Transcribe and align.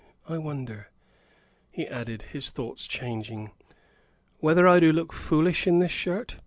I 0.27 0.39
wonder," 0.39 0.89
he 1.69 1.85
added, 1.85 2.23
his 2.33 2.49
thoughts 2.49 2.87
changing, 2.87 3.51
"whether 4.39 4.67
I 4.67 4.79
do 4.79 4.91
look 4.91 5.13
foolish 5.13 5.67
in 5.67 5.77
this 5.77 5.91
shirt? 5.91 6.37